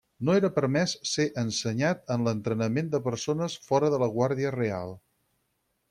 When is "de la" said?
3.97-4.13